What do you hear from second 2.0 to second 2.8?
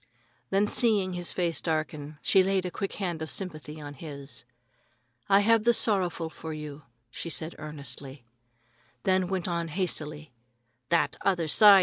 she laid a